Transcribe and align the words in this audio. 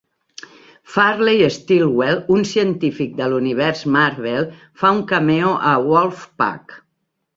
Farley 0.93 1.43
Stillwell, 1.57 2.17
un 2.37 2.47
científic 2.53 3.13
de 3.19 3.27
l'univers 3.33 3.83
Marvel, 3.97 4.49
fa 4.85 4.95
un 4.97 5.05
cameo 5.13 5.53
a 5.75 5.75
"Wolfpack". 5.93 6.75